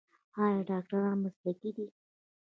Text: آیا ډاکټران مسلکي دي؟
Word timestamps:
آیا 0.43 0.59
ډاکټران 0.69 1.17
مسلکي 1.23 1.71
دي؟ 1.77 1.87